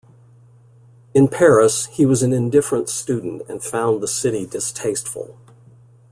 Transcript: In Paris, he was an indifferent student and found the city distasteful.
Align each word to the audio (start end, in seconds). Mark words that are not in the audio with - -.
In 1.13 1.27
Paris, 1.27 1.85
he 1.91 2.07
was 2.07 2.23
an 2.23 2.33
indifferent 2.33 2.89
student 2.89 3.43
and 3.47 3.61
found 3.61 4.01
the 4.01 4.07
city 4.07 4.47
distasteful. 4.47 5.37